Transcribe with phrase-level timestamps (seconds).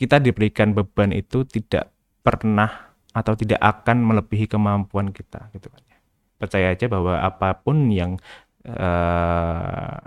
[0.00, 1.92] kita diberikan beban itu tidak
[2.24, 5.98] pernah atau tidak akan melebihi kemampuan kita gitu kan ya.
[6.40, 8.16] Percaya aja bahwa apa pun yang
[8.64, 10.00] uh,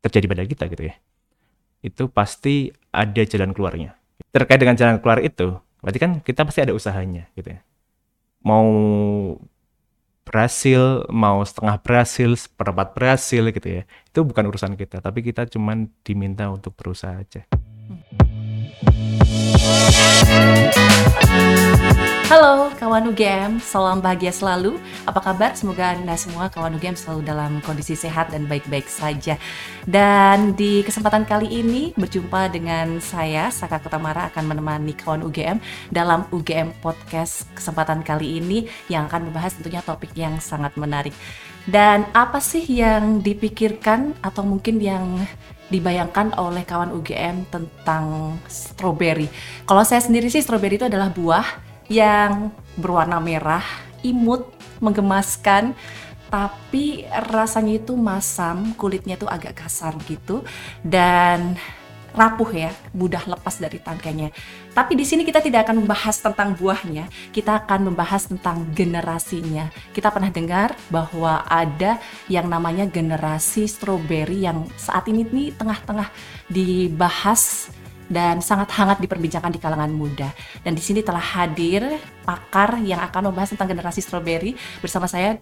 [0.00, 0.96] terjadi pada kita gitu ya.
[1.84, 3.92] Itu pasti ada jalan keluarnya.
[4.32, 7.60] Terkait dengan jalan keluar itu, berarti kan kita pasti ada usahanya gitu ya.
[8.40, 8.64] Mau
[10.24, 13.82] berhasil, mau setengah berhasil, seperempat berhasil gitu ya.
[14.08, 17.44] Itu bukan urusan kita, tapi kita cuman diminta untuk berusaha aja.
[22.30, 24.78] Halo kawan UGM, salam bahagia selalu.
[25.02, 25.50] Apa kabar?
[25.58, 29.34] Semoga Anda semua kawan UGM selalu dalam kondisi sehat dan baik-baik saja.
[29.82, 35.58] Dan di kesempatan kali ini berjumpa dengan saya, Saka Kutamara akan menemani kawan UGM
[35.90, 41.18] dalam UGM Podcast kesempatan kali ini yang akan membahas tentunya topik yang sangat menarik.
[41.68, 45.20] Dan apa sih yang dipikirkan atau mungkin yang
[45.68, 49.28] dibayangkan oleh kawan UGM tentang strawberry.
[49.68, 51.44] Kalau saya sendiri sih strawberry itu adalah buah
[51.92, 52.48] yang
[52.80, 53.64] berwarna merah,
[54.00, 54.48] imut,
[54.80, 55.76] menggemaskan,
[56.32, 60.44] tapi rasanya itu masam, kulitnya itu agak kasar gitu
[60.84, 61.56] dan
[62.18, 64.34] rapuh ya, mudah lepas dari tangkainya.
[64.74, 69.70] Tapi di sini kita tidak akan membahas tentang buahnya, kita akan membahas tentang generasinya.
[69.94, 76.10] Kita pernah dengar bahwa ada yang namanya generasi strawberry yang saat ini nih tengah-tengah
[76.50, 77.70] dibahas
[78.08, 80.32] dan sangat hangat diperbincangkan di kalangan muda.
[80.64, 81.84] Dan di sini telah hadir
[82.24, 85.38] pakar yang akan membahas tentang generasi strawberry bersama saya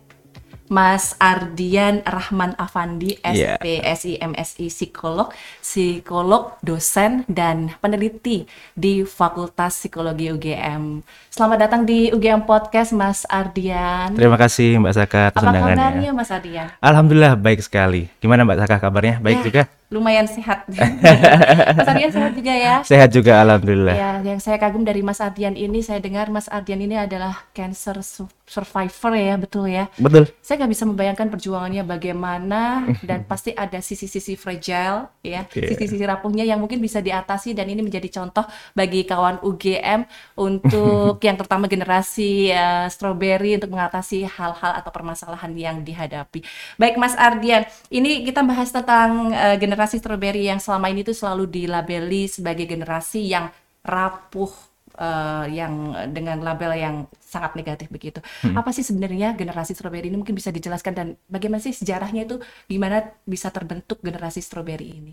[0.69, 4.27] Mas Ardian Rahman Afandi, SPSI, yeah.
[4.27, 5.31] MSI, psikolog,
[5.62, 11.03] psikolog, dosen, dan peneliti di Fakultas Psikologi UGM.
[11.37, 14.09] Selamat datang di UGM Podcast, Mas Ardian.
[14.17, 16.73] Terima kasih Mbak Saka Apa kabarnya Mas Ardian?
[16.81, 18.09] Alhamdulillah baik sekali.
[18.25, 19.20] Gimana Mbak Saka kabarnya?
[19.20, 19.45] Baik ya.
[19.45, 19.62] juga?
[19.87, 20.67] lumayan sehat.
[21.78, 22.75] Mas Ardian sehat juga ya?
[22.83, 23.95] Sehat juga, alhamdulillah.
[23.95, 28.03] Ya, yang saya kagum dari Mas Ardian ini, saya dengar Mas Ardian ini adalah cancer
[28.47, 29.87] survivor ya, betul ya?
[29.95, 30.27] Betul.
[30.43, 36.19] Saya nggak bisa membayangkan perjuangannya bagaimana dan pasti ada sisi-sisi fragile ya, sisi-sisi yeah.
[36.19, 38.43] rapuhnya yang mungkin bisa diatasi dan ini menjadi contoh
[38.75, 40.03] bagi kawan UGM
[40.34, 46.47] untuk yang terutama generasi uh, strawberry untuk mengatasi hal-hal atau permasalahan yang dihadapi.
[46.78, 51.50] Baik Mas Ardian, ini kita bahas tentang uh, generasi strawberry yang selama ini tuh selalu
[51.50, 53.50] dilabeli sebagai generasi yang
[53.82, 54.50] rapuh
[54.98, 58.19] uh, yang dengan label yang sangat negatif begitu.
[58.43, 58.56] Hmm.
[58.56, 63.12] Apa sih sebenarnya generasi strawberry ini mungkin bisa dijelaskan dan bagaimana sih sejarahnya itu gimana
[63.28, 65.12] bisa terbentuk generasi strawberry ini?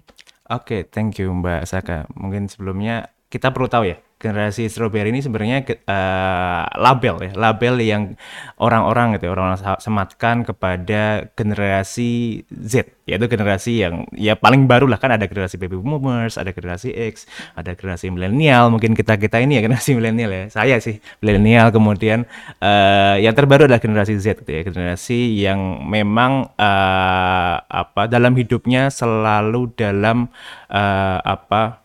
[0.51, 2.07] Oke, okay, thank you Mbak Saka.
[2.15, 8.15] Mungkin sebelumnya kita perlu tahu ya generasi strawberry ini sebenarnya uh, label ya, label yang
[8.55, 14.95] orang-orang gitu, ya, orang-orang sematkan kepada generasi Z, yaitu generasi yang ya paling baru lah
[14.95, 17.27] kan ada generasi baby boomers, ada generasi X,
[17.59, 22.23] ada generasi milenial, mungkin kita kita ini ya generasi milenial ya, saya sih milenial, kemudian
[22.63, 28.87] uh, yang terbaru adalah generasi Z, gitu ya, generasi yang memang uh, apa dalam hidupnya
[28.87, 30.31] selalu dalam
[30.71, 31.82] uh, apa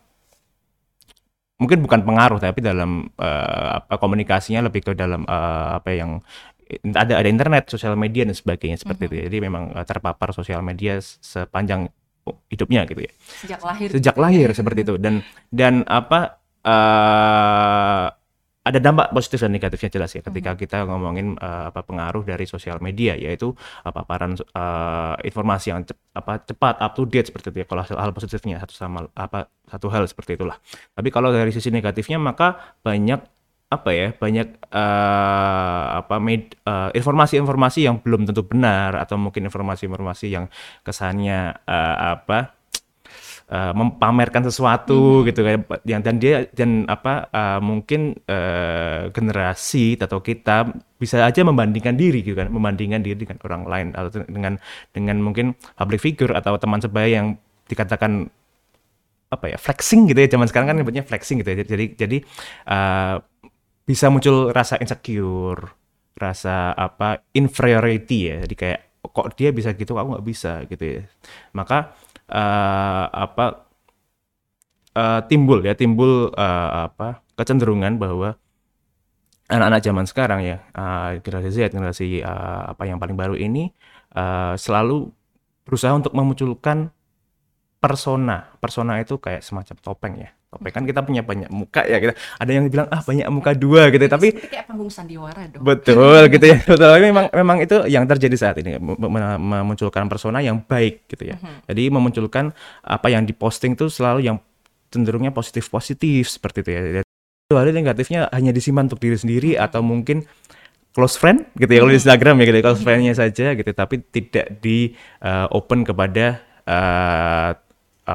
[1.59, 6.23] mungkin bukan pengaruh tapi dalam uh, apa komunikasinya lebih ke dalam uh, apa yang
[6.95, 9.19] ada ada internet, sosial media dan sebagainya seperti mm -hmm.
[9.19, 9.27] itu.
[9.29, 11.89] Jadi memang uh, terpapar sosial media sepanjang
[12.47, 13.11] hidupnya gitu ya.
[13.41, 13.87] Sejak lahir.
[13.89, 18.05] Sejak lahir seperti itu dan dan apa uh,
[18.59, 20.59] ada dampak positif dan negatifnya jelas ya ketika hmm.
[20.59, 25.95] kita ngomongin uh, apa pengaruh dari sosial media yaitu uh, paparan uh, informasi yang cep,
[26.11, 29.87] apa cepat up to date seperti itu ya kalau hal positifnya satu sama apa satu
[29.87, 30.59] hal seperti itulah
[30.91, 33.23] tapi kalau dari sisi negatifnya maka banyak
[33.69, 36.17] apa ya banyak uh, apa
[36.97, 40.49] informasi-informasi uh, yang belum tentu benar atau mungkin informasi-informasi yang
[40.81, 42.58] kesannya uh, apa
[43.49, 45.25] uh, memamerkan sesuatu hmm.
[45.29, 45.57] gitu kan.
[45.83, 50.69] Yang dan dia dan apa uh, mungkin uh, generasi atau kita
[51.01, 54.59] bisa aja membandingkan diri gitu kan membandingkan diri dengan orang lain atau dengan
[54.91, 57.27] dengan mungkin public figure atau teman sebaya yang
[57.71, 58.27] dikatakan
[59.29, 60.29] apa ya flexing gitu ya.
[60.29, 61.65] Zaman sekarang kan nyebutnya flexing gitu ya.
[61.65, 62.17] Jadi jadi
[62.69, 63.21] uh,
[63.85, 65.73] bisa muncul rasa insecure
[66.19, 68.37] rasa apa inferiority ya.
[68.45, 68.79] Jadi kayak
[69.09, 69.95] kok dia bisa gitu?
[69.95, 70.67] Aku nggak bisa?
[70.67, 71.01] gitu ya.
[71.55, 71.95] Maka
[72.29, 73.67] uh, apa
[74.95, 78.39] uh, timbul ya timbul uh, apa kecenderungan bahwa
[79.49, 83.73] anak-anak zaman sekarang ya uh, generasi Z generasi uh, apa yang paling baru ini
[84.15, 85.09] uh, selalu
[85.65, 86.89] berusaha untuk memunculkan
[87.77, 88.53] persona.
[88.57, 92.51] Persona itu kayak semacam topeng ya topeng kan kita punya banyak muka ya kita ada
[92.51, 94.01] yang bilang ah banyak muka dua gitu.
[94.09, 95.61] Tapi kayak panggung sandiwara dong.
[95.61, 96.57] Betul gitu ya.
[96.65, 101.37] Betul memang memang itu yang terjadi saat ini memunculkan persona yang baik gitu ya.
[101.37, 101.69] Uh-huh.
[101.69, 102.51] jadi memunculkan
[102.81, 104.37] apa yang diposting itu selalu yang
[104.89, 106.81] cenderungnya positif-positif seperti itu ya.
[107.05, 110.25] Itu hal negatifnya hanya disimpan untuk diri sendiri atau mungkin
[110.93, 114.01] close friend gitu ya kalau di Instagram ya gitu ya, close friendnya saja gitu tapi
[114.09, 117.51] tidak di uh, open kepada uh,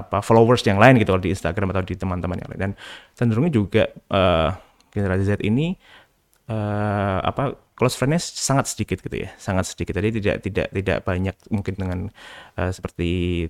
[0.03, 2.61] apa followers yang lain gitu kalau di Instagram atau di teman-teman yang lain.
[2.61, 2.73] Dan
[3.15, 4.51] cenderungnya juga uh,
[4.91, 5.79] generasi Z ini
[6.51, 9.99] uh, apa close friendnya sangat sedikit gitu ya sangat sedikit.
[9.99, 11.99] Jadi tidak tidak tidak banyak mungkin dengan
[12.59, 13.09] uh, seperti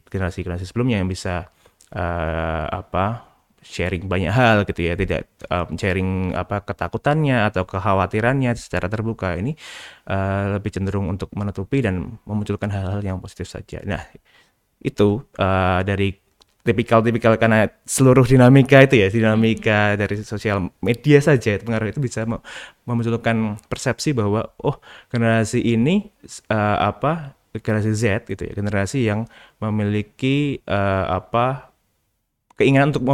[0.09, 1.53] generasi generasi sebelumnya yang bisa
[1.93, 4.95] uh, apa sharing banyak hal gitu ya.
[4.97, 9.37] Tidak um, sharing apa ketakutannya atau kekhawatirannya secara terbuka.
[9.37, 9.53] Ini
[10.09, 13.81] uh, lebih cenderung untuk menutupi dan memunculkan hal-hal yang positif saja.
[13.85, 14.05] Nah
[14.85, 16.24] itu uh, dari
[16.65, 22.25] tipikal-tipikal karena seluruh dinamika itu ya dinamika dari sosial media saja pengaruh itu bisa
[22.89, 24.81] memunculkan persepsi bahwa oh
[25.13, 26.09] generasi ini
[26.49, 29.29] uh, apa generasi Z gitu ya generasi yang
[29.61, 31.75] memiliki uh, apa
[32.59, 33.05] keinginan untuk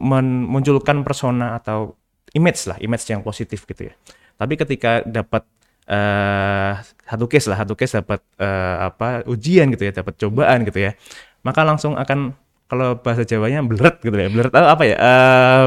[0.00, 1.98] memunculkan persona atau
[2.34, 3.94] image lah, image yang positif gitu ya.
[4.34, 5.46] Tapi ketika dapat
[5.86, 10.90] uh, satu case lah, satu case dapat uh, apa ujian gitu ya, dapat cobaan gitu
[10.90, 10.92] ya,
[11.46, 12.34] maka langsung akan
[12.68, 14.96] kalau bahasa Jawanya bleret gitu ya, bleret apa ya?
[14.96, 15.66] Uh,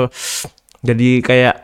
[0.82, 1.56] jadi kayak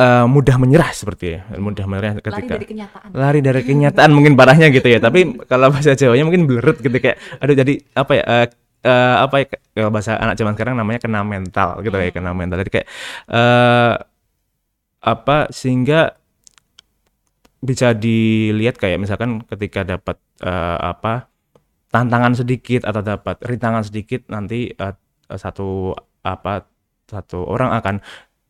[0.00, 4.32] uh, mudah menyerah seperti ya, mudah menyerah ketika lari dari kenyataan, lari dari kenyataan mungkin
[4.36, 5.00] parahnya gitu ya.
[5.00, 8.24] Tapi kalau bahasa Jawanya mungkin bleret gitu kayak, aduh jadi apa ya?
[8.24, 8.46] Uh,
[8.86, 9.46] uh, apa ya
[9.76, 12.88] kalau bahasa anak zaman sekarang namanya kena mental gitu ya, ya kena mental jadi kayak
[13.28, 13.94] uh,
[15.02, 16.18] apa sehingga
[17.62, 21.30] bisa dilihat kayak misalkan ketika dapat uh, apa
[21.90, 24.94] tantangan sedikit atau dapat rintangan sedikit nanti uh,
[25.30, 25.94] satu
[26.26, 26.66] apa
[27.06, 27.96] satu orang akan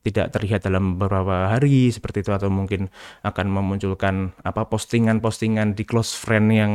[0.07, 2.87] tidak terlihat dalam beberapa hari seperti itu atau mungkin
[3.27, 6.73] akan memunculkan apa postingan-postingan di close friend yang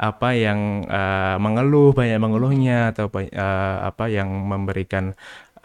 [0.00, 5.12] apa yang uh, mengeluh banyak mengeluhnya atau uh, apa yang memberikan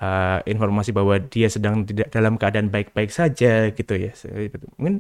[0.03, 4.12] uh, informasi bahwa dia sedang tidak dalam keadaan baik-baik saja gitu ya
[4.75, 5.00] mungkin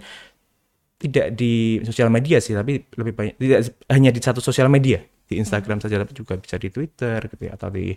[0.95, 3.59] tidak di sosial media sih tapi lebih banyak tidak
[3.91, 7.57] hanya di satu sosial media di Instagram saja tapi juga bisa di Twitter gitu ya
[7.57, 7.93] atau di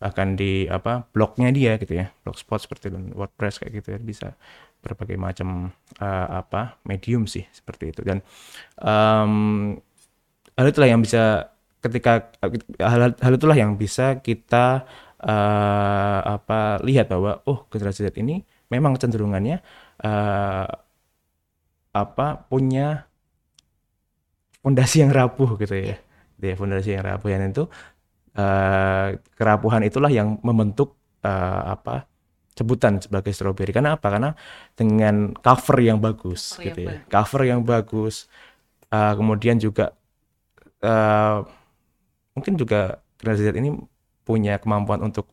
[0.00, 4.32] bahkan di apa blognya dia gitu ya blogspot seperti dan WordPress kayak gitu ya bisa
[4.80, 5.68] berbagai macam
[6.00, 8.00] uh, apa medium sih seperti itu.
[8.00, 8.24] Dan
[8.80, 9.76] um,
[10.56, 11.52] hal itulah yang bisa
[11.84, 12.32] ketika
[12.80, 14.84] hal, hal itulah yang bisa kita
[15.20, 19.60] uh, apa lihat bahwa oh generasi Z ini memang cenderungannya
[20.04, 20.68] uh,
[21.90, 23.08] apa punya
[24.60, 25.96] fondasi yang rapuh gitu ya
[26.40, 27.68] dia fondasi yang rapuh yang itu
[28.34, 32.08] uh, kerapuhan itulah yang membentuk uh, apa
[32.56, 34.08] sebutan sebagai strawberry karena apa?
[34.12, 34.30] Karena
[34.76, 36.90] dengan cover yang bagus cover gitu yang ya.
[36.96, 37.08] bagus.
[37.12, 38.14] cover yang bagus
[38.92, 39.96] uh, kemudian juga
[40.84, 41.46] uh,
[42.36, 43.70] mungkin juga generasi Z ini
[44.24, 45.28] punya kemampuan untuk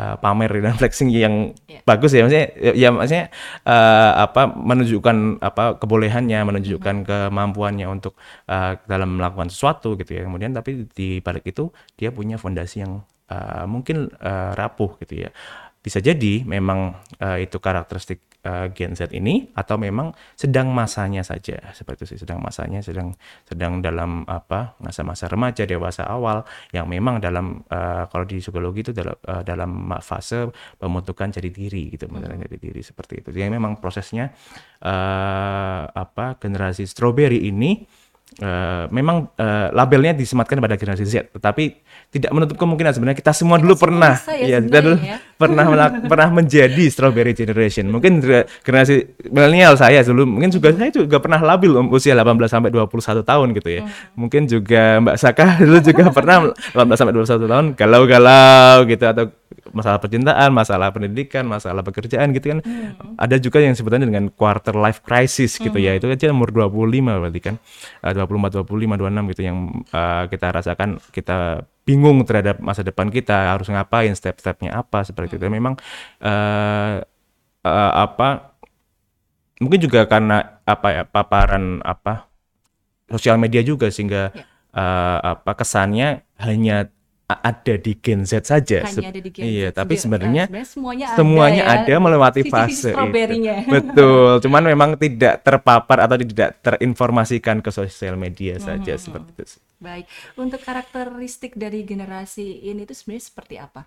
[0.00, 1.84] uh, pamer dan flexing yang yeah.
[1.84, 3.26] bagus ya maksudnya ya, ya maksudnya
[3.68, 7.28] uh, apa menunjukkan apa kebolehannya menunjukkan mm -hmm.
[7.28, 8.16] kemampuannya untuk
[8.48, 11.68] uh, dalam melakukan sesuatu gitu ya kemudian tapi di balik itu
[12.00, 15.30] dia punya fondasi yang uh, mungkin uh, rapuh gitu ya
[15.80, 21.60] bisa jadi memang uh, itu karakteristik uh, Gen Z ini atau memang sedang masanya saja
[21.72, 23.12] seperti itu sih sedang masanya sedang
[23.44, 28.92] sedang dalam apa masa-masa remaja dewasa awal yang memang dalam uh, kalau di psikologi itu
[28.96, 29.70] dalam uh, dalam
[30.00, 30.48] fase
[30.80, 32.46] pembentukan jadi diri gitu hmm.
[32.48, 34.32] jadi diri seperti itu jadi memang prosesnya
[34.84, 37.84] uh, apa generasi strawberry ini
[38.38, 43.58] uh, memang uh, labelnya disematkan pada generasi Z tetapi tidak menutup kemungkinan sebenarnya kita semua
[43.58, 45.16] kita dulu semua pernah ya, ya kita dulu ya.
[45.40, 45.64] pernah
[46.06, 47.88] pernah menjadi strawberry generation.
[47.88, 48.20] Mungkin
[48.62, 53.24] generasi milenial saya dulu mungkin juga saya juga pernah labil um, usia 18 sampai 21
[53.24, 53.82] tahun gitu ya.
[53.82, 53.90] Hmm.
[54.26, 59.24] Mungkin juga Mbak Saka dulu juga pernah 18 sampai 21 tahun galau-galau gitu atau
[59.72, 62.58] masalah percintaan, masalah pendidikan, masalah pekerjaan gitu kan.
[62.62, 63.16] Hmm.
[63.18, 65.96] Ada juga yang sebutannya dengan quarter life crisis gitu ya.
[65.96, 66.02] hmm.
[66.02, 66.06] ya.
[66.06, 67.54] Itu aja umur 25 berarti kan.
[68.02, 69.56] Uh, 24, 25, 26 gitu yang
[69.90, 75.46] uh, kita rasakan kita bingung terhadap masa depan kita harus ngapain step-stepnya apa seperti itu
[75.50, 75.74] memang
[76.22, 77.02] uh,
[77.64, 78.54] uh, apa
[79.58, 82.30] mungkin juga karena apa ya paparan apa
[83.10, 84.44] sosial media juga sehingga ya.
[84.72, 86.88] uh, apa kesannya hanya
[87.38, 88.82] ada di Gen Z saja.
[88.82, 91.96] Hanya ada di Gen iya, Z tapi sebenarnya, semuanya, semuanya ada, ya.
[91.98, 93.06] ada melewati fase itu.
[93.74, 98.64] Betul, cuman memang tidak terpapar atau tidak terinformasikan ke sosial media hmm.
[98.64, 99.44] saja seperti itu.
[99.80, 100.06] Baik,
[100.36, 103.86] untuk karakteristik dari generasi ini itu sebenarnya seperti apa?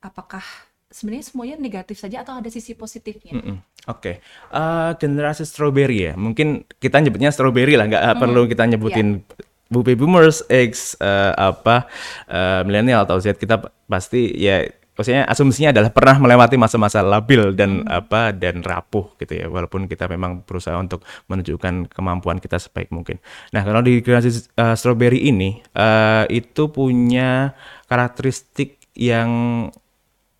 [0.00, 0.44] Apakah
[0.88, 3.34] sebenarnya semuanya negatif saja atau ada sisi positifnya?
[3.34, 3.56] Mm -mm.
[3.84, 4.14] Oke, okay.
[4.56, 6.12] uh, eh, generasi strawberry ya.
[6.16, 8.22] Mungkin kita nyebutnya strawberry lah, nggak mm -hmm.
[8.22, 11.88] perlu kita nyebutin yeah baby boomers, X uh, apa
[12.28, 17.82] uh, milenial atau Z kita pasti ya maksudnya asumsinya adalah pernah melewati masa-masa labil dan
[17.90, 23.18] apa dan rapuh gitu ya walaupun kita memang berusaha untuk menunjukkan kemampuan kita sebaik mungkin.
[23.50, 27.52] Nah kalau di generasi uh, strawberry ini uh, itu punya
[27.90, 29.30] karakteristik yang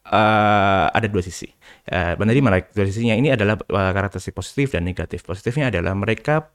[0.07, 1.51] uh, ada dua sisi.
[1.91, 5.27] Uh, mereka dua sisinya ini adalah uh, karakteristik positif dan negatif.
[5.27, 6.47] Positifnya adalah mereka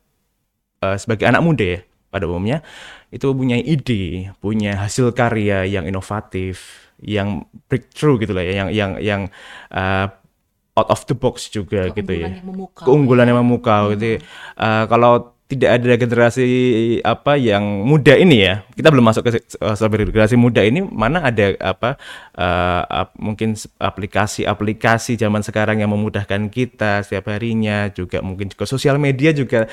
[0.79, 2.65] uh, sebagai anak muda ya pada umumnya
[3.09, 8.91] itu punya ide, punya hasil karya yang inovatif, yang breakthrough gitu lah ya, yang yang
[9.01, 9.21] yang
[9.73, 10.09] uh,
[10.77, 12.29] out of the box juga gitu ya.
[12.29, 13.29] Yang memukau, Keunggulan ya.
[13.33, 14.17] yang memukau gitu.
[14.17, 14.17] ya.
[14.57, 16.45] Uh, kalau tidak ada generasi
[17.01, 19.73] apa yang muda ini ya, kita belum masuk ke uh,
[20.13, 21.97] generasi muda ini mana ada apa
[22.37, 29.01] uh, ap- mungkin aplikasi-aplikasi zaman sekarang yang memudahkan kita setiap harinya juga mungkin juga sosial
[29.01, 29.65] media juga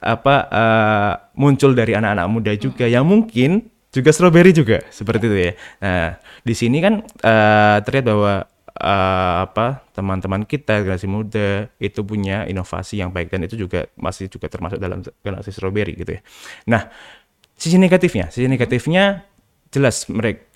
[0.00, 5.52] apa uh, muncul dari anak-anak muda juga yang mungkin juga strawberry juga seperti itu ya.
[5.82, 6.08] Nah,
[6.40, 8.46] di sini kan uh, terlihat bahwa
[8.80, 14.30] uh, apa teman-teman kita generasi muda itu punya inovasi yang baik dan itu juga masih
[14.32, 16.20] juga termasuk dalam generasi strawberry gitu ya.
[16.70, 16.88] Nah,
[17.58, 19.26] sisi negatifnya, sisi negatifnya
[19.70, 20.48] jelas mereka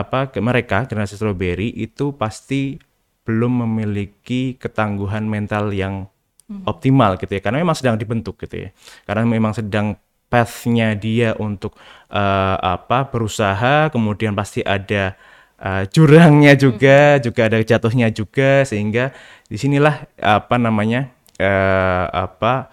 [0.00, 2.80] apa ke mereka generasi strawberry itu pasti
[3.28, 6.08] belum memiliki ketangguhan mental yang
[6.46, 8.68] optimal gitu ya karena memang sedang dibentuk gitu ya.
[9.02, 11.78] Karena memang sedang path-nya dia untuk
[12.10, 15.14] eh, apa berusaha kemudian pasti ada
[15.58, 19.14] eh, jurangnya juga juga ada jatuhnya juga sehingga
[19.46, 22.70] di sinilah apa namanya eh, apa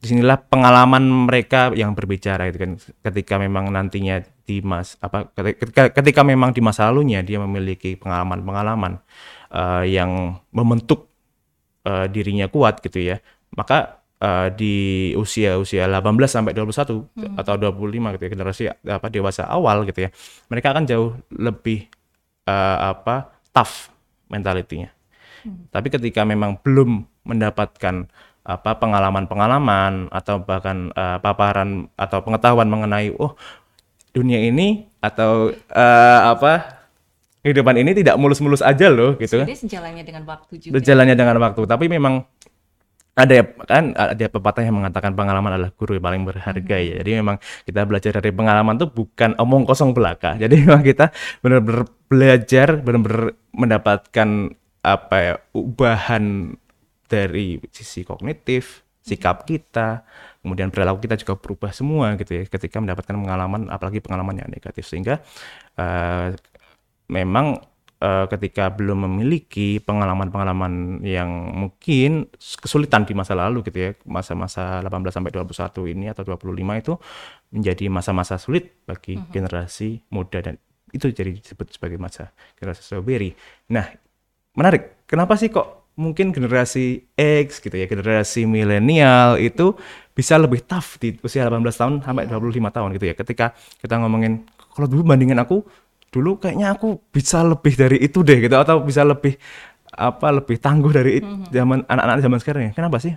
[0.00, 2.72] di sinilah pengalaman mereka yang berbicara gitu kan.
[3.04, 8.96] Ketika memang nantinya di mas apa ketika, ketika memang di masa lalunya dia memiliki pengalaman-pengalaman
[9.52, 11.09] eh, yang membentuk
[11.84, 13.16] eh, dirinya kuat gitu ya
[13.54, 14.74] maka eh, di
[15.16, 20.10] usia usia 18 sampai 21 atau 25 gitu ya generasi apa dewasa awal gitu ya
[20.48, 21.86] mereka akan jauh lebih
[22.48, 23.90] eh, apa tough
[24.30, 24.90] mentalitinya
[25.72, 28.08] tapi ketika memang belum mendapatkan
[28.40, 33.36] apa pengalaman-pengalaman atau bahkan eh, paparan atau pengetahuan mengenai oh
[34.10, 36.79] dunia ini atau eh, apa
[37.40, 40.72] kehidupan ini tidak mulus-mulus aja loh gitu Jadi sejalannya dengan waktu juga.
[40.76, 42.24] berjalannya dengan waktu tapi memang
[43.20, 46.94] ada ya kan ada pepatah yang mengatakan pengalaman adalah guru yang paling berharga ya.
[47.02, 50.36] Jadi memang kita belajar dari pengalaman tuh bukan omong kosong belaka.
[50.42, 51.10] Jadi memang kita
[51.44, 54.28] benar-benar belajar benar-benar mendapatkan
[54.80, 56.56] apa ya ubahan
[57.10, 60.06] dari sisi kognitif sikap kita
[60.40, 64.86] kemudian perilaku kita juga berubah semua gitu ya ketika mendapatkan pengalaman apalagi pengalaman yang negatif.
[64.88, 65.20] Sehingga
[65.76, 66.32] eh,
[67.10, 67.58] memang
[67.98, 75.10] eh, ketika belum memiliki pengalaman-pengalaman yang mungkin kesulitan di masa lalu gitu ya masa-masa 18
[75.10, 76.94] sampai 21 ini atau 25 itu
[77.50, 80.54] menjadi masa-masa sulit bagi generasi muda dan
[80.94, 83.34] itu jadi disebut sebagai masa generasi strawberry.
[83.70, 83.86] Nah,
[84.54, 85.06] menarik.
[85.06, 89.74] Kenapa sih kok mungkin generasi X gitu ya, generasi milenial itu
[90.14, 93.14] bisa lebih tough di usia 18 tahun sampai 25 tahun gitu ya.
[93.14, 93.46] Ketika
[93.78, 95.66] kita ngomongin kalau dulu bandingin aku
[96.10, 99.38] dulu kayaknya aku bisa lebih dari itu deh gitu atau bisa lebih
[99.90, 102.72] apa lebih tangguh dari it- zaman anak-anak zaman sekarang ya.
[102.74, 103.14] Kenapa sih?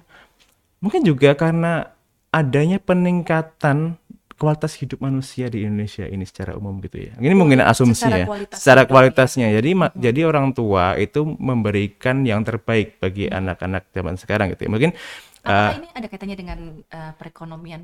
[0.82, 1.90] Mungkin juga karena
[2.34, 3.98] adanya peningkatan
[4.34, 7.14] kualitas hidup manusia di Indonesia ini secara umum gitu ya.
[7.16, 8.28] Ini mungkin asumsi secara ya.
[8.28, 8.90] kualitas Secara ya.
[8.90, 9.48] kualitasnya.
[9.54, 14.72] Jadi ma- jadi orang tua itu memberikan yang terbaik bagi anak-anak zaman sekarang gitu ya.
[14.74, 14.92] Mungkin
[15.44, 17.82] Apakah ini ada kaitannya dengan eh, perekonomian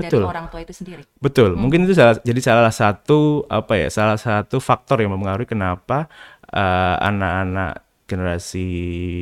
[0.00, 0.22] Betul.
[0.22, 1.02] dari orang tua itu sendiri?
[1.20, 6.08] Betul, mungkin itu salah, jadi salah satu apa ya, salah satu faktor yang mempengaruhi kenapa
[6.50, 8.66] eh, anak-anak generasi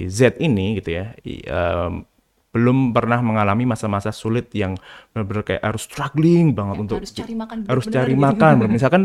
[0.08, 2.04] Z ini gitu ya, em,
[2.48, 4.72] belum pernah mengalami masa-masa sulit yang
[5.12, 8.24] benar-benar kayak harus struggling banget Ya, untuk harus cari makan harus cari gitu.
[8.24, 8.52] makan.
[8.72, 9.02] Misalkan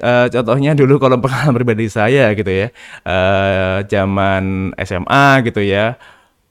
[0.00, 2.72] eh, contohnya dulu kalau pengalaman pribadi saya gitu ya,
[3.04, 6.00] eh, zaman SMA gitu ya,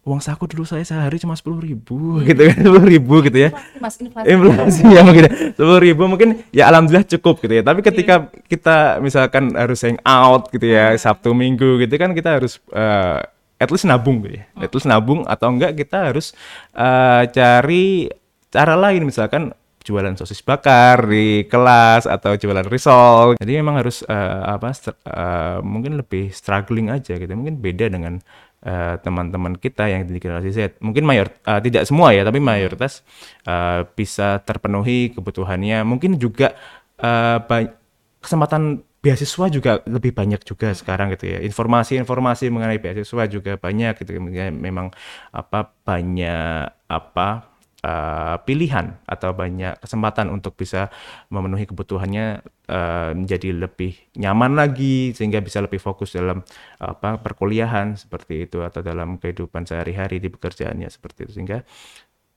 [0.05, 3.50] uang saku dulu saya sehari cuma sepuluh ribu gitu kan, sepuluh ribu gitu ya.
[3.81, 4.25] Mas inflasi.
[4.29, 5.25] inflasi ya mungkin
[5.57, 7.63] sepuluh ribu mungkin ya alhamdulillah cukup gitu ya.
[7.65, 12.62] Tapi ketika kita misalkan harus hang out gitu ya sabtu minggu gitu kan kita harus
[12.69, 13.25] eh,
[13.57, 14.45] at least nabung gitu ya.
[14.62, 16.38] At least nabung atau enggak kita harus
[16.77, 18.05] eh, cari
[18.53, 19.09] cara lain.
[19.09, 23.41] Misalkan jualan sosis bakar di kelas atau jualan risol.
[23.41, 27.33] Jadi memang harus eh, apa eh, mungkin lebih struggling aja gitu.
[27.33, 28.21] Mungkin beda dengan
[28.65, 30.60] eh, teman-teman kita yang di generasi Z.
[30.81, 33.05] Mungkin mayor eh, tidak semua ya tapi mayoritas
[33.45, 35.86] eh, bisa terpenuhi kebutuhannya.
[35.86, 36.57] Mungkin juga
[36.95, 37.75] ba-
[38.24, 41.43] kesempatan beasiswa juga lebih banyak juga sekarang gitu ya.
[41.45, 44.17] Informasi-informasi mengenai beasiswa juga banyak gitu.
[44.50, 44.89] Memang
[45.29, 47.54] apa banyak apa
[47.85, 50.89] uh, pilihan atau banyak kesempatan untuk bisa
[51.29, 56.41] memenuhi kebutuhannya uh, menjadi lebih nyaman lagi sehingga bisa lebih fokus dalam
[56.81, 61.61] apa perkuliahan seperti itu atau dalam kehidupan sehari-hari di pekerjaannya seperti itu sehingga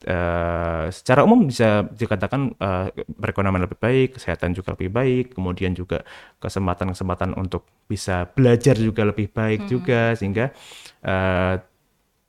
[0.06, 6.04] uh, secara umum bisa dikatakan uh, perekonomian lebih baik, kesehatan juga lebih baik, kemudian juga
[6.38, 9.70] kesempatan-kesempatan untuk bisa belajar juga lebih baik hmm.
[9.70, 10.52] juga sehingga
[11.02, 11.58] uh,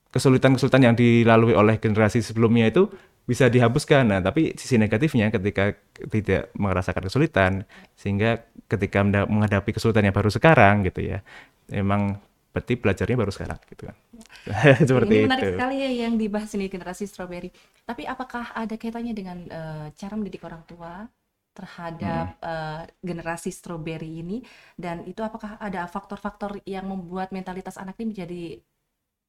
[0.09, 2.89] kesulitan-kesulitan yang dilalui oleh generasi sebelumnya itu
[3.29, 4.09] bisa dihapuskan.
[4.09, 5.77] Nah, tapi sisi negatifnya ketika
[6.09, 7.51] tidak merasakan kesulitan,
[7.93, 11.21] sehingga ketika menghadapi kesulitan yang baru sekarang gitu ya,
[11.69, 12.17] memang
[12.49, 13.95] berarti belajarnya baru sekarang gitu kan.
[14.89, 15.53] Seperti ini menarik itu.
[15.53, 17.53] sekali ya yang dibahas ini generasi strawberry.
[17.85, 21.05] Tapi apakah ada kaitannya dengan uh, cara mendidik orang tua
[21.53, 22.45] terhadap hmm.
[22.45, 24.41] uh, generasi strawberry ini
[24.79, 28.43] dan itu apakah ada faktor-faktor yang membuat mentalitas anak ini menjadi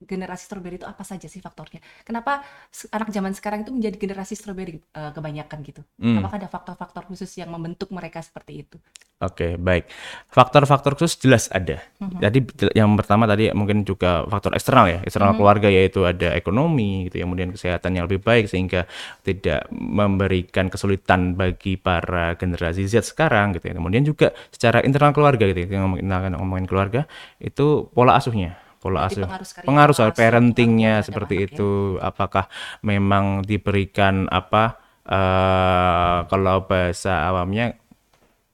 [0.01, 1.85] generasi strawberry itu apa saja sih faktornya?
[2.09, 2.41] Kenapa
[2.89, 5.83] anak zaman sekarang itu menjadi generasi strawberry uh, kebanyakan gitu?
[6.01, 6.25] Hmm.
[6.25, 8.77] Apakah ada faktor-faktor khusus yang membentuk mereka seperti itu?
[9.21, 9.85] Oke, okay, baik.
[10.33, 11.85] Faktor-faktor khusus jelas ada.
[12.01, 12.17] Hmm.
[12.17, 12.41] Jadi
[12.73, 15.41] yang pertama tadi mungkin juga faktor eksternal ya, eksternal hmm.
[15.45, 18.89] keluarga yaitu ada ekonomi gitu, ya, kemudian kesehatan yang lebih baik sehingga
[19.21, 23.77] tidak memberikan kesulitan bagi para generasi Z sekarang gitu ya.
[23.77, 26.09] Kemudian juga secara internal keluarga gitu, ya, ngomongin,
[26.41, 27.05] ngomongin keluarga
[27.37, 29.29] itu pola asuhnya pola asuh
[29.63, 32.09] pengaruh soal parentingnya seperti itu ya.
[32.11, 32.49] apakah
[32.81, 37.77] memang diberikan apa uh, kalau bahasa awamnya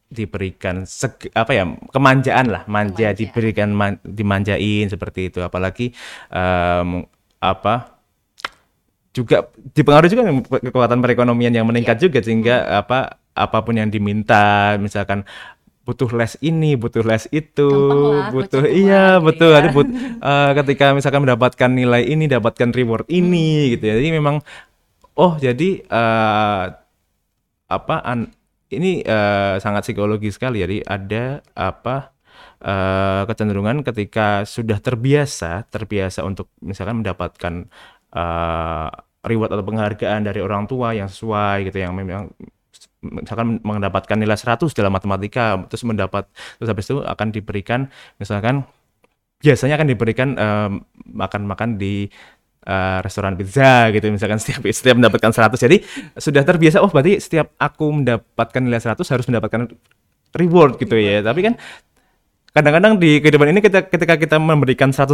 [0.07, 3.19] diberikan seg, apa ya kemanjaan lah manja Kemanja.
[3.19, 5.91] diberikan man, dimanjain seperti itu apalagi
[6.31, 7.03] um,
[7.43, 7.97] apa
[9.11, 10.29] juga dipengaruhi juga
[10.61, 12.05] kekuatan perekonomian yang meningkat yeah.
[12.07, 12.81] juga sehingga hmm.
[12.85, 12.99] apa
[13.37, 15.25] apa pun yang diminta misalkan
[15.87, 19.51] butuh les ini, butuh les itu, lah, butuh iya gitu betul.
[19.55, 19.59] Ya.
[19.63, 19.89] Ada but,
[20.19, 23.71] uh, ketika misalkan mendapatkan nilai ini, dapatkan reward ini hmm.
[23.79, 23.95] gitu ya.
[24.03, 24.43] Jadi memang
[25.15, 26.75] oh jadi uh,
[27.71, 28.35] apa an,
[28.75, 30.67] ini uh, sangat psikologi sekali.
[30.67, 32.11] Jadi ada apa
[32.67, 37.71] uh, kecenderungan ketika sudah terbiasa, terbiasa untuk misalkan mendapatkan
[38.11, 38.91] uh,
[39.23, 42.35] reward atau penghargaan dari orang tua yang sesuai gitu yang memang
[43.11, 46.27] misalkan mendapatkan nilai 100 dalam matematika terus mendapat
[46.59, 48.67] terus habis itu akan diberikan misalkan
[49.41, 50.29] biasanya akan diberikan
[51.13, 52.09] makan-makan um, di
[52.67, 55.77] uh, restoran pizza gitu misalkan setiap setiap mendapatkan 100 jadi
[56.17, 59.71] sudah terbiasa oh berarti setiap aku mendapatkan nilai 100 harus mendapatkan
[60.37, 61.25] reward gitu ya.
[61.25, 61.55] Tapi kan
[62.57, 65.13] kadang-kadang di kehidupan ini kita ketika kita memberikan 100%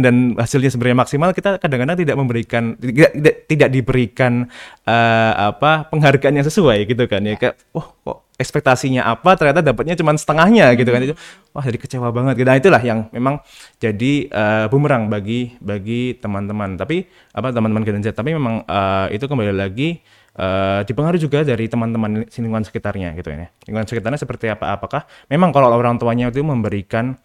[0.00, 4.48] dan hasilnya sebenarnya maksimal kita kadang-kadang tidak memberikan tidak tidak, tidak diberikan
[4.88, 7.36] uh, apa penghargaan yang sesuai gitu kan ya.
[7.36, 9.36] Kayak wah kok ekspektasinya apa?
[9.36, 11.00] Ternyata dapatnya cuma setengahnya gitu kan.
[11.04, 11.14] Itu
[11.52, 12.40] wah jadi kecewa banget.
[12.40, 12.48] Gitu.
[12.48, 13.44] nah itulah yang memang
[13.76, 16.80] jadi uh, bumerang bagi bagi teman-teman.
[16.80, 17.04] Tapi
[17.36, 20.00] apa teman-teman Gen tapi memang uh, itu kembali lagi
[20.36, 23.48] uh, dipengaruhi juga dari teman-teman lingkungan sekitarnya gitu ya.
[23.66, 24.76] Lingkungan sekitarnya seperti apa?
[24.76, 27.18] Apakah memang kalau orang tuanya itu memberikan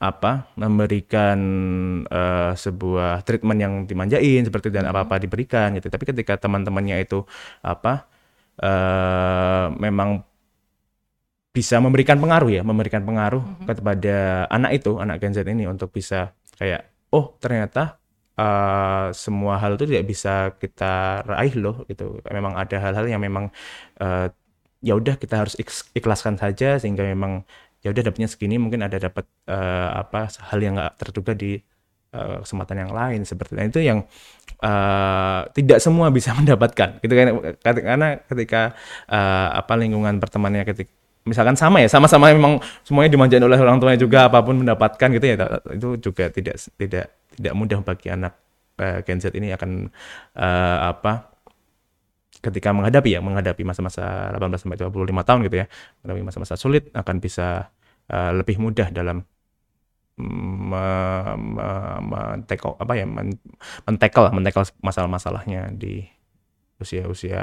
[0.00, 1.38] apa memberikan
[2.08, 7.20] uh, sebuah treatment yang dimanjain seperti dan apa apa diberikan gitu tapi ketika teman-temannya itu
[7.60, 8.08] apa
[8.64, 10.24] uh, memang
[11.52, 13.66] bisa memberikan pengaruh ya memberikan pengaruh mm -hmm.
[13.68, 14.16] kepada
[14.48, 17.99] anak itu anak Gen Z ini untuk bisa kayak oh ternyata
[18.40, 22.24] uh, semua hal itu tidak bisa kita raih loh gitu.
[22.32, 23.52] Memang ada hal-hal yang memang
[24.00, 24.32] uh,
[24.80, 25.54] ya udah kita harus
[25.92, 27.44] ikhlaskan saja sehingga memang
[27.84, 31.60] ya udah dapatnya segini mungkin ada dapat uh, apa hal yang nggak terduga di
[32.16, 33.98] uh, kesempatan yang lain seperti itu itu yang
[34.64, 37.26] uh, tidak semua bisa mendapatkan gitu kan
[37.64, 38.76] karena ketika
[39.08, 40.92] uh, apa lingkungan pertemanannya ketika
[41.24, 45.26] misalkan sama ya sama-sama memang semuanya dimanjain oleh orang tuanya juga apa pun mendapatkan gitu
[45.28, 45.36] ya
[45.76, 48.36] itu juga tidak tidak tidak mudah bagi anak
[48.76, 49.88] uh, Gen Z ini akan
[50.36, 51.32] uh, apa
[52.40, 55.66] ketika menghadapi ya menghadapi masa-masa 18 sampai 25 tahun gitu ya
[56.00, 57.72] menghadapi masa-masa sulit akan bisa
[58.12, 59.24] uh, lebih mudah dalam
[62.20, 66.04] mentekel apa ya mentekel mentekel masalah-masalahnya di
[66.80, 67.40] usia-usia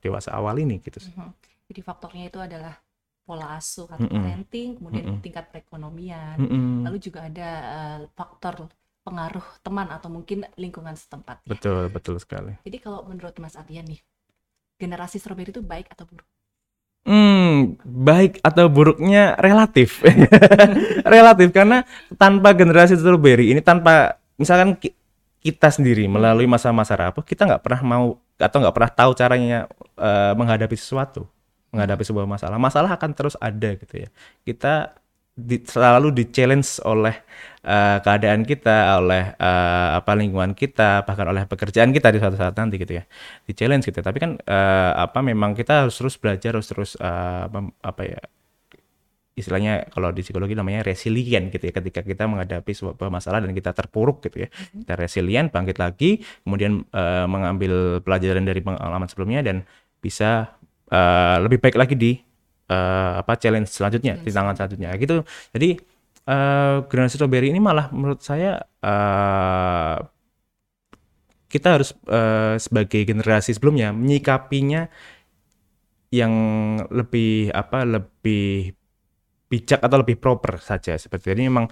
[0.00, 1.00] dewasa awal ini gitu.
[1.00, 1.32] Mhm.
[1.68, 2.76] Jadi faktornya itu adalah
[3.24, 4.20] pola asuh atau mm -mm.
[4.20, 5.22] parenting, kemudian mm -mm.
[5.24, 6.84] tingkat perekonomian, mm -mm.
[6.84, 8.68] lalu juga ada uh, faktor
[9.04, 11.44] pengaruh teman atau mungkin lingkungan setempat.
[11.44, 12.56] Betul, betul sekali.
[12.64, 14.00] Jadi kalau menurut Mas Ardian nih,
[14.80, 16.26] generasi strawberry itu baik atau buruk?
[17.04, 20.00] Hmm, baik atau buruknya relatif.
[21.14, 21.84] relatif karena
[22.16, 24.80] tanpa generasi strawberry ini tanpa misalkan
[25.44, 29.68] kita sendiri melalui masa-masa rapuh kita nggak pernah mau atau nggak pernah tahu caranya
[30.00, 31.28] uh, menghadapi sesuatu,
[31.76, 32.56] menghadapi sebuah masalah.
[32.56, 34.08] Masalah akan terus ada gitu ya.
[34.40, 34.96] Kita
[35.34, 37.14] di, selalu di challenge oleh
[37.66, 42.54] uh, keadaan kita, oleh uh, apa lingkungan kita, bahkan oleh pekerjaan kita di suatu saat
[42.54, 43.04] nanti gitu ya,
[43.42, 43.98] di challenge gitu.
[43.98, 47.50] Tapi kan uh, apa memang kita harus terus belajar, harus terus uh,
[47.82, 48.22] apa ya
[49.34, 53.74] istilahnya kalau di psikologi namanya resilient gitu ya ketika kita menghadapi sebuah masalah dan kita
[53.74, 54.86] terpuruk gitu ya mm-hmm.
[54.86, 59.66] kita resilient bangkit lagi kemudian uh, mengambil pelajaran dari pengalaman sebelumnya dan
[59.98, 60.54] bisa
[60.94, 62.12] uh, lebih baik lagi di
[62.70, 64.24] uh, apa challenge selanjutnya yes.
[64.24, 65.24] di tangan selanjutnya gitu.
[65.52, 65.80] Jadi
[66.28, 69.98] uh, generasi strawberry ini malah menurut saya uh,
[71.48, 74.90] kita harus uh, sebagai generasi sebelumnya menyikapinya
[76.14, 76.32] yang
[76.94, 78.74] lebih apa lebih
[79.50, 80.98] bijak atau lebih proper saja.
[80.98, 81.66] Seperti ini memang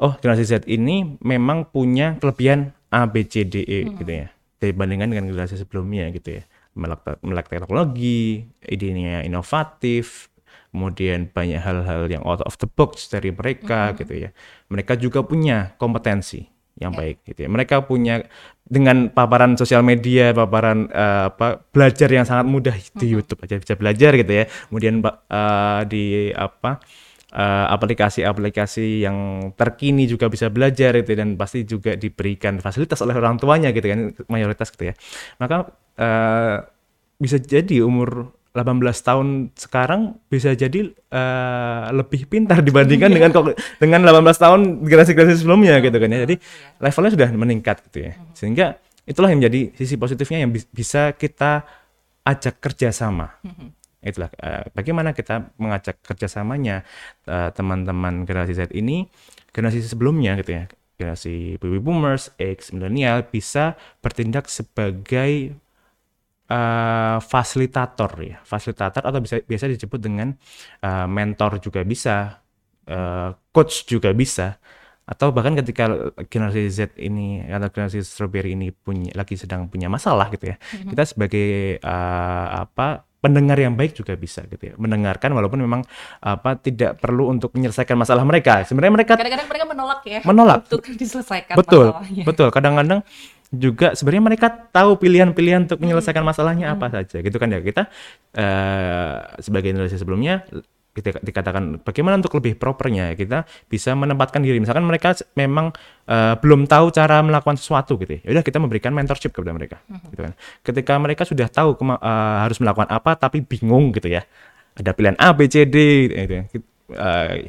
[0.00, 3.96] oh generasi Z ini memang punya kelebihan A B C D E hmm.
[4.02, 4.28] gitu ya.
[4.58, 6.44] Dibandingkan dengan generasi sebelumnya gitu ya
[6.78, 10.30] melek, melek teknologi idenya inovatif
[10.70, 13.96] kemudian banyak hal-hal yang out of the box dari mereka hmm.
[14.04, 14.30] gitu ya
[14.70, 16.46] mereka juga punya kompetensi
[16.78, 17.00] yang yeah.
[17.02, 17.48] baik gitu ya.
[17.50, 18.14] Mereka punya
[18.64, 23.10] dengan paparan sosial media, paparan uh, apa belajar yang sangat mudah di mm-hmm.
[23.10, 24.44] YouTube aja bisa belajar gitu ya.
[24.70, 26.80] Kemudian uh, di apa
[27.28, 29.16] eh, aplikasi-aplikasi uh, yang
[29.52, 34.00] terkini juga bisa belajar itu dan pasti juga diberikan fasilitas oleh orang tuanya gitu kan
[34.32, 34.94] mayoritas gitu ya.
[35.36, 36.64] Maka uh,
[37.18, 43.30] bisa jadi umur 18 tahun sekarang bisa jadi uh, lebih pintar dibandingkan dengan
[43.78, 46.18] dengan 18 tahun generasi-generasi sebelumnya gitu kan ya.
[46.26, 46.82] Jadi iya.
[46.82, 48.12] levelnya sudah meningkat gitu ya.
[48.16, 48.34] Hmm.
[48.34, 48.66] Sehingga
[49.06, 51.62] itulah yang menjadi sisi positifnya yang bi bisa kita
[52.26, 53.38] ajak kerjasama.
[53.46, 53.70] Hmm.
[54.02, 56.82] Itulah uh, bagaimana kita mengajak kerjasamanya
[57.30, 59.06] uh, teman-teman generasi Z ini
[59.54, 60.64] generasi sebelumnya gitu ya
[60.98, 65.54] generasi baby boomers, X, milenial bisa bertindak sebagai
[66.50, 70.34] uh, fasilitator ya, fasilitator atau bisa biasa disebut dengan
[70.82, 72.42] uh, mentor juga bisa,
[72.88, 74.58] uh, coach juga bisa,
[75.08, 80.28] atau bahkan ketika generasi Z ini atau generasi strawberry ini punya lagi sedang punya masalah
[80.32, 80.88] gitu ya, mm-hmm.
[80.92, 81.48] kita sebagai
[81.80, 84.74] uh, apa pendengar yang baik juga bisa gitu ya.
[84.78, 85.82] Mendengarkan walaupun memang
[86.22, 88.62] apa tidak perlu untuk menyelesaikan masalah mereka.
[88.62, 90.70] Sebenarnya mereka kadang-kadang mereka menolak ya menolak.
[90.70, 92.22] untuk diselesaikan betul masalahnya.
[92.22, 92.48] betul.
[92.54, 93.00] Kadang-kadang
[93.48, 96.30] juga sebenarnya mereka tahu pilihan-pilihan untuk menyelesaikan hmm.
[96.30, 96.74] masalahnya hmm.
[96.76, 97.88] apa saja gitu kan ya kita
[98.36, 100.44] uh, sebagai Indonesia sebelumnya
[100.92, 105.70] kita dikatakan bagaimana untuk lebih propernya kita bisa menempatkan diri misalkan mereka memang
[106.10, 110.10] uh, belum tahu cara melakukan sesuatu gitu ya udah kita memberikan mentorship kepada mereka hmm.
[110.12, 110.32] gitu kan
[110.66, 111.96] ketika mereka sudah tahu uh,
[112.44, 114.26] harus melakukan apa tapi bingung gitu ya
[114.76, 115.76] ada pilihan A B C D
[116.12, 116.44] gitu ya.
[116.88, 117.48] Uh,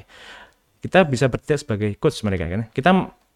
[0.80, 2.90] kita bisa bertindak sebagai coach mereka kan kita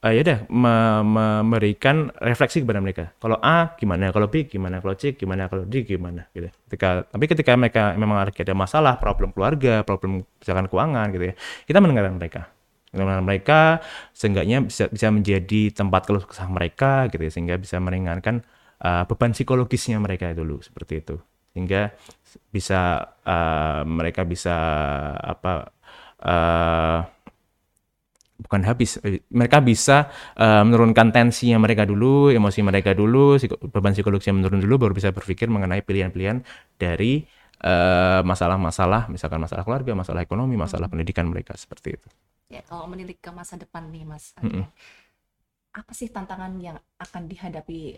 [0.04, 3.16] uh, ya udah me memberikan refleksi kepada mereka.
[3.18, 6.52] Kalau A gimana, kalau B gimana, kalau C gimana, kalau D gimana gitu.
[6.68, 11.80] Ketika tapi ketika mereka memang ada masalah, problem keluarga, problem misalkan keuangan gitu ya, kita
[11.80, 12.42] mendengarkan mereka.
[12.94, 13.60] Mendengarkan mereka
[14.14, 18.44] seenggaknya bisa bisa menjadi tempat keluh kesah mereka gitu ya, sehingga bisa meringankan
[18.84, 21.16] uh, beban psikologisnya mereka dulu seperti itu.
[21.54, 21.94] Sehingga
[22.50, 24.58] bisa uh, mereka bisa
[25.22, 25.70] apa
[26.22, 27.00] uh,
[28.44, 33.40] bukan habis eh, mereka bisa uh, menurunkan tensinya mereka dulu emosi mereka dulu
[33.72, 36.44] beban psikologisnya menurun dulu baru bisa berpikir mengenai pilihan-pilihan
[36.76, 37.24] dari
[37.64, 40.94] eh, masalah-masalah uh, misalkan masalah keluarga masalah ekonomi masalah hmm.
[41.00, 42.08] pendidikan mereka seperti itu
[42.52, 44.68] ya kalau menilik ke masa depan nih mas -hmm.
[45.74, 47.98] apa sih tantangan yang akan dihadapi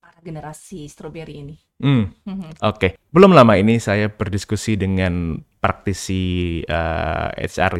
[0.00, 1.56] para generasi strawberry ini.
[1.76, 2.08] Hmm.
[2.24, 2.90] Oke, okay.
[3.12, 7.76] belum lama ini saya berdiskusi dengan praktisi uh, HR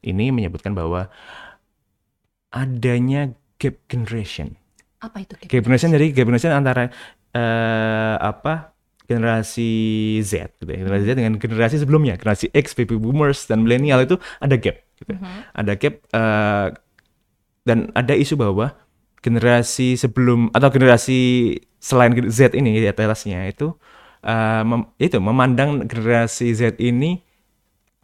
[0.00, 1.08] ini menyebutkan bahwa
[2.50, 4.56] adanya gap generation.
[5.00, 5.90] Apa itu gap, gap generation?
[5.94, 6.84] Jadi gap generation antara
[7.36, 8.74] uh, apa
[9.10, 9.70] generasi
[10.22, 10.86] Z, gitu ya.
[10.86, 14.78] generasi Z dengan generasi sebelumnya, generasi X, baby boomers dan milenial itu ada gap.
[15.02, 15.10] Gitu.
[15.10, 15.38] Uh -huh.
[15.58, 16.68] Ada gap uh,
[17.66, 18.72] dan ada isu bahwa
[19.20, 23.76] generasi sebelum atau generasi selain Z ini di atasnya itu
[24.24, 27.20] uh, mem, itu memandang generasi Z ini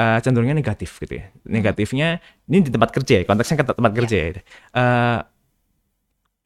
[0.01, 1.25] uh, cenderungnya negatif gitu ya.
[1.29, 1.51] Hmm.
[1.51, 2.09] Negatifnya
[2.49, 3.99] ini di tempat kerja ya, konteksnya ke tempat iya.
[3.99, 4.31] kerja ya.
[4.73, 5.19] Uh,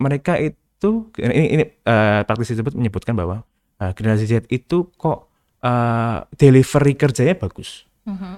[0.01, 3.45] mereka itu ini, ini uh, praktisi tersebut menyebutkan bahwa
[3.83, 5.29] uh, generasi Z itu kok
[5.61, 7.85] uh, delivery kerjanya bagus.
[8.09, 8.37] Uh -huh.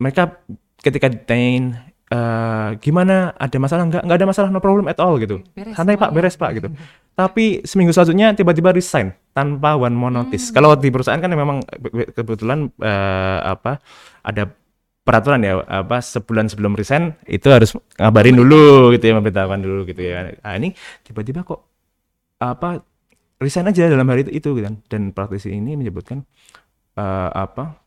[0.00, 0.44] Mereka
[0.80, 4.02] ketika ditanyain uh, gimana ada masalah nggak?
[4.04, 5.40] Nggak ada masalah no problem at all gitu.
[5.54, 6.68] Beres, santai pak beres pak gitu.
[7.20, 10.50] Tapi seminggu selanjutnya tiba-tiba resign tanpa one more notice.
[10.50, 10.54] Hmm.
[10.60, 11.62] kalau di perusahaan kan memang
[12.14, 13.78] kebetulan uh, apa
[14.26, 14.50] ada
[15.00, 20.02] peraturan ya apa sebulan sebelum resign itu harus ngabarin dulu gitu ya memberitahukan dulu gitu
[20.02, 20.34] ya.
[20.42, 21.60] Nah, ini tiba-tiba kok
[22.40, 22.80] apa
[23.40, 24.76] resign aja dalam hari itu, itu gitu kan.
[24.86, 26.22] Dan praktisi ini menyebutkan
[27.00, 27.80] uh, apa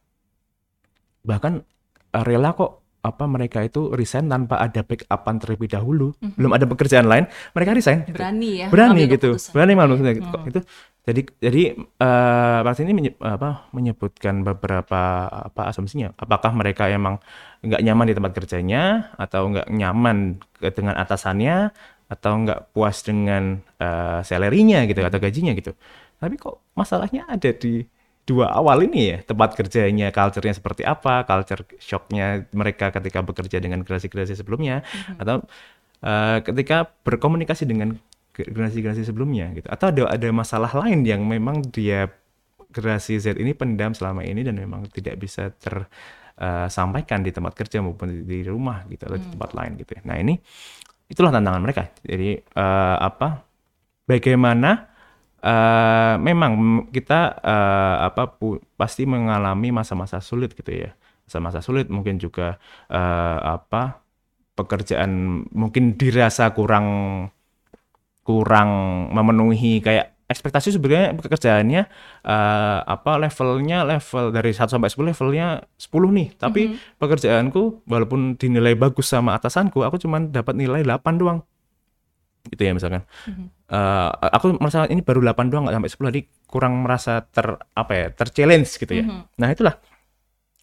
[1.23, 1.63] bahkan
[2.11, 7.03] uh, rela kok apa mereka itu resign tanpa ada backupan terlebih dahulu, belum ada pekerjaan
[7.03, 8.07] lain, mereka resign.
[8.07, 8.15] gitu.
[8.15, 8.67] Berani ya.
[8.71, 9.51] berani gitu, keputusan.
[9.51, 10.23] berani malu gitu.
[10.47, 10.59] Itu
[11.03, 16.15] jadi jadi eh Pak ini menye- apa menyebutkan beberapa apa asumsinya.
[16.15, 17.19] Apakah mereka emang
[17.59, 20.39] nggak nyaman di tempat kerjanya atau nggak nyaman
[20.71, 21.75] dengan atasannya
[22.07, 25.75] atau nggak puas dengan eh salary-nya gitu atau gajinya gitu.
[26.23, 27.83] Tapi kok masalahnya ada di
[28.23, 33.83] dua awal ini ya tempat kerjanya, culture-nya seperti apa, culture shock-nya mereka ketika bekerja dengan
[33.83, 34.79] generasi-generasi sebelumnya,
[35.19, 35.43] atau
[35.99, 37.99] eh, ketika berkomunikasi dengan
[38.31, 42.07] ge- generasi-generasi sebelumnya gitu, atau ada ada masalah lain yang memang dia
[42.71, 48.09] generasi Z ini pendam selama ini dan memang tidak bisa tersampaikan di tempat kerja maupun
[48.09, 49.99] di, di rumah gitu atau di tempat lain gitu.
[49.99, 50.01] ya.
[50.07, 50.39] Nah ini
[51.11, 51.91] itulah tantangan mereka.
[52.01, 53.45] Jadi eh, apa?
[54.07, 54.92] Bagaimana
[55.43, 56.51] eh memang
[56.95, 60.91] kita eh, apa pu- pasti mengalami masa-masa sulit gitu ya.
[61.27, 62.57] Masa-masa sulit mungkin juga
[62.91, 64.03] eh, apa
[64.55, 65.11] pekerjaan
[65.51, 66.87] mungkin dirasa kurang
[68.23, 68.69] kurang
[69.11, 71.81] memenuhi kayak ekspektasi sebenarnya pekerjaannya
[72.23, 76.27] eh, apa levelnya level dari 1 sampai 10 levelnya 10 nih.
[76.39, 76.61] Tapi
[76.97, 81.39] pekerjaanku walaupun dinilai bagus sama atasanku aku cuman dapat nilai 8 doang
[82.47, 83.03] gitu ya misalkan
[83.73, 87.93] Eh, aku merasa ini baru 8 doang nggak sampai 10 jadi kurang merasa ter apa
[87.97, 89.05] ya ter-challenge gitu ya.
[89.41, 89.75] Nah, itulah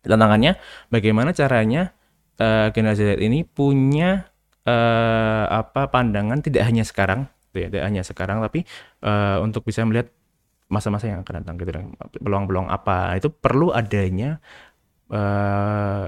[0.06, 0.56] tantangannya
[0.88, 1.90] bagaimana caranya
[2.38, 4.30] eh, generasi Z ini punya
[4.62, 8.62] eh, apa pandangan tidak hanya sekarang gitu ya, tidak hanya sekarang tapi
[9.02, 10.08] eh, untuk bisa melihat
[10.70, 14.38] masa-masa yang akan datang gitu dan peluang-peluang apa itu perlu adanya
[15.10, 16.06] eh,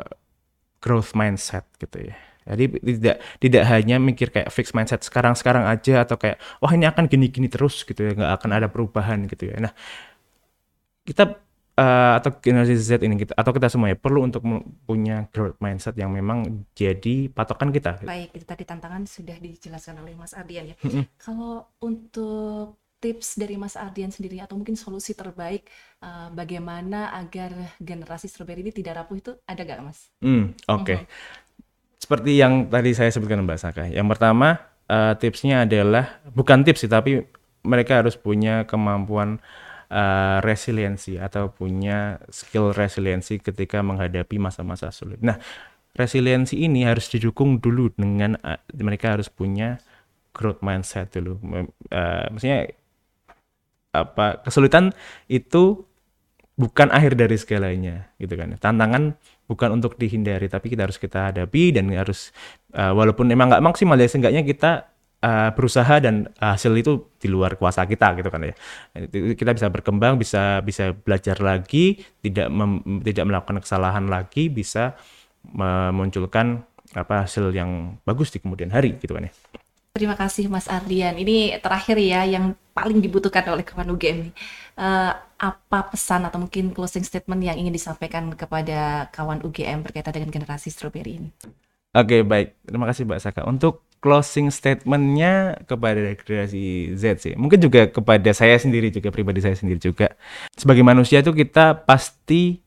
[0.78, 2.16] growth mindset gitu ya.
[2.42, 7.06] Jadi tidak tidak hanya mikir kayak fix mindset sekarang-sekarang aja atau kayak wah ini akan
[7.06, 9.62] gini-gini terus gitu ya, nggak akan ada perubahan gitu ya.
[9.62, 9.72] Nah,
[11.06, 11.38] kita
[11.78, 14.42] eh, atau generasi Z ini kita atau kita semua ya perlu untuk
[14.86, 18.02] punya growth mindset yang memang jadi patokan kita.
[18.02, 20.76] Baik, itu tadi tantangan sudah dijelaskan oleh Mas Ardian ya.
[21.18, 25.66] Kalau untuk tips dari Mas Ardian sendiri atau mungkin solusi terbaik
[25.98, 27.50] eh, bagaimana agar
[27.82, 30.06] generasi strawberry ini tidak rapuh itu ada gak Mas?
[30.22, 31.02] Hmm, oke.
[32.02, 33.86] Seperti yang tadi saya sebutkan Mbak Saka.
[33.86, 34.58] Yang pertama
[34.90, 37.22] eh, tipsnya adalah bukan tips sih, tapi
[37.62, 39.38] mereka harus punya kemampuan
[39.86, 45.22] eh, resiliensi atau punya skill resiliensi ketika menghadapi masa-masa sulit.
[45.22, 45.38] Nah,
[45.94, 49.78] resiliensi ini harus didukung dulu dengan eh, mereka harus punya
[50.34, 51.38] growth mindset dulu.
[51.86, 52.66] Eh, maksudnya
[53.94, 54.90] apa kesulitan
[55.28, 55.84] itu
[56.56, 61.74] bukan akhir dari segalanya gitu kan tantangan bukan untuk dihindari tapi kita harus kita hadapi
[61.74, 62.30] dan harus
[62.72, 67.58] uh, walaupun memang nggak maksimal ya seenggaknya kita uh, berusaha dan hasil itu di luar
[67.58, 68.54] kuasa kita gitu kan ya
[69.12, 74.94] kita bisa berkembang bisa bisa belajar lagi tidak mem- tidak melakukan kesalahan lagi bisa
[75.42, 79.34] memunculkan apa hasil yang bagus di kemudian hari gitu kan ya
[79.92, 81.20] Terima kasih Mas Ardian.
[81.20, 84.28] Ini terakhir ya yang paling dibutuhkan oleh kawan UGM.
[84.28, 84.34] nih.
[84.72, 90.32] Eh, apa pesan atau mungkin closing statement yang ingin disampaikan kepada kawan UGM berkaitan dengan
[90.32, 91.30] generasi strawberry ini?
[91.92, 92.56] Oke, baik.
[92.64, 93.40] Terima kasih Mbak Saka.
[93.44, 97.34] Untuk closing statementnya kepada generasi Z sih.
[97.38, 100.16] Mungkin juga kepada saya sendiri juga, pribadi saya sendiri juga.
[100.56, 102.58] Sebagai manusia itu kita pasti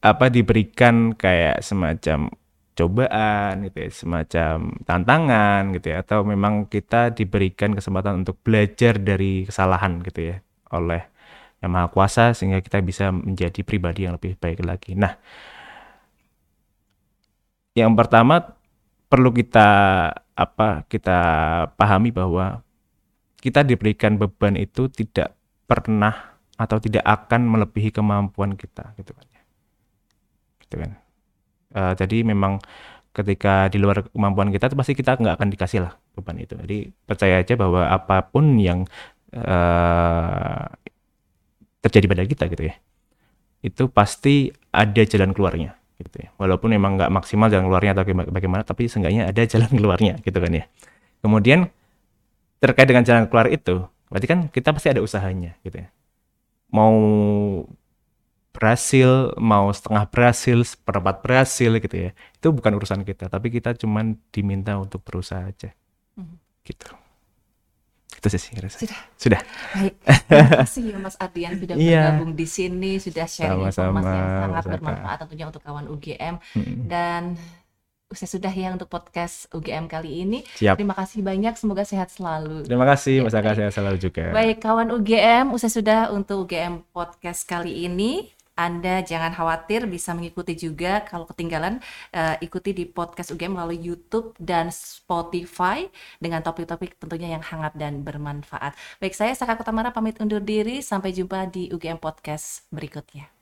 [0.00, 2.32] apa diberikan kayak semacam
[2.80, 4.56] cobaan gitu ya, semacam
[4.88, 10.36] tantangan gitu ya, atau memang kita diberikan kesempatan untuk belajar dari kesalahan gitu ya
[10.72, 11.02] oleh
[11.60, 14.96] yang maha kuasa sehingga kita bisa menjadi pribadi yang lebih baik lagi.
[14.96, 15.12] Nah,
[17.76, 18.56] yang pertama
[19.10, 19.68] perlu kita
[20.32, 21.18] apa kita
[21.76, 22.64] pahami bahwa
[23.40, 25.36] kita diberikan beban itu tidak
[25.68, 29.42] pernah atau tidak akan melebihi kemampuan kita gitu kan ya.
[30.64, 30.99] gitu kan
[31.70, 32.58] Eh, jadi memang
[33.14, 36.78] ketika di luar kemampuan kita itu pasti kita nggak akan dikasih lah beban itu jadi
[37.06, 38.86] percaya aja bahwa apa pun yang
[39.34, 40.64] eh,
[41.80, 42.74] terjadi pada kita gitu ya
[43.60, 46.30] itu pasti ada jalan keluarnya gitu ya.
[46.40, 50.38] Walaupun memang nggak maksimal jalan keluarnya atau baga- bagaimana, tapi seenggaknya ada jalan keluarnya gitu
[50.40, 50.64] kan ya.
[51.24, 51.68] Kemudian
[52.60, 55.88] terkait dengan jalan keluar itu, berarti kan kita pasti ada usahanya gitu ya.
[56.72, 56.94] Mau
[58.60, 62.10] berhasil, mau setengah berhasil, seperempat berhasil gitu ya.
[62.36, 65.72] Itu bukan urusan kita, tapi kita cuman diminta untuk berusaha aja.
[66.14, 66.36] Mhm.
[66.62, 66.88] Gitu.
[68.10, 68.76] Itu sih saya rasa.
[68.84, 69.00] Sudah.
[69.16, 69.40] Sudah.
[69.72, 69.94] Baik,
[70.28, 72.00] terima kasih ya Mas Ardian sudah Iya.
[72.12, 74.72] bergabung di sini, sudah sharing Sama-sama, informasi yang sangat Mas Aka.
[74.76, 76.34] bermanfaat tentunya untuk kawan UGM
[76.84, 77.22] dan
[78.10, 80.42] usai sudah ya untuk podcast UGM kali ini.
[80.58, 80.76] Siap.
[80.76, 82.66] Terima kasih banyak, semoga sehat selalu.
[82.66, 83.56] Terima kasih Ya, Mas baik.
[83.56, 84.24] saya selalu juga.
[84.34, 88.26] Baik, kawan UGM, usai sudah untuk UGM podcast kali ini.
[88.60, 91.80] Anda jangan khawatir bisa mengikuti juga kalau ketinggalan
[92.12, 95.88] uh, ikuti di podcast UGM melalui YouTube dan Spotify
[96.20, 98.76] dengan topik-topik tentunya yang hangat dan bermanfaat.
[99.00, 100.84] Baik, saya Saka Kutamara pamit undur diri.
[100.84, 103.39] Sampai jumpa di UGM Podcast berikutnya.